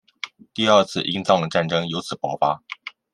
[0.55, 2.63] 第二次英藏战争由此爆发。